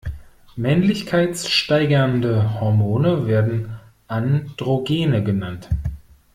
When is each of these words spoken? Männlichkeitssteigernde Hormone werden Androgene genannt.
Männlichkeitssteigernde 0.55 2.59
Hormone 2.59 3.27
werden 3.27 3.77
Androgene 4.07 5.23
genannt. 5.23 5.69